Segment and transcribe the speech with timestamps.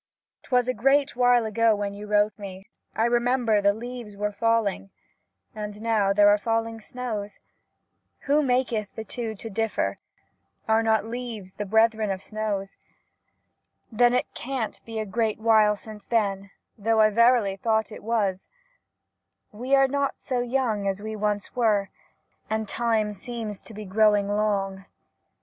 [0.41, 2.65] 'Twas a great while ago when you wrote me,
[2.95, 4.89] I remember the leaves were falling—
[5.55, 7.37] and now there are falling snows;
[8.21, 9.97] who maketh the two to differ—
[10.67, 12.77] are not leaves the brethren of snows?
[13.91, 16.49] Then it can't be a great while since then,
[16.79, 18.49] though I verily thought it was;
[19.51, 22.49] we are not so young as we 52 LETTERS OF EMILY DICKINSON [1851 once were,
[22.49, 24.85] and time seems to be growing long.